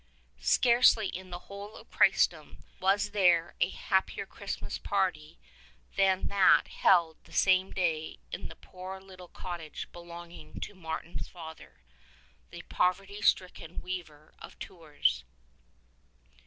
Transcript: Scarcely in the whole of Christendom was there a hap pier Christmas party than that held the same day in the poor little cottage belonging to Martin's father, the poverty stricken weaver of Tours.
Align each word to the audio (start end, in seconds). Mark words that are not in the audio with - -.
Scarcely 0.39 1.09
in 1.09 1.29
the 1.29 1.37
whole 1.45 1.75
of 1.75 1.91
Christendom 1.91 2.63
was 2.79 3.11
there 3.11 3.53
a 3.61 3.69
hap 3.69 4.07
pier 4.07 4.25
Christmas 4.25 4.79
party 4.79 5.37
than 5.95 6.27
that 6.29 6.69
held 6.69 7.17
the 7.25 7.31
same 7.31 7.69
day 7.71 8.17
in 8.31 8.47
the 8.47 8.55
poor 8.55 8.99
little 8.99 9.27
cottage 9.27 9.87
belonging 9.93 10.59
to 10.61 10.73
Martin's 10.73 11.27
father, 11.27 11.81
the 12.49 12.63
poverty 12.63 13.21
stricken 13.21 13.79
weaver 13.83 14.33
of 14.39 14.57
Tours. 14.57 15.23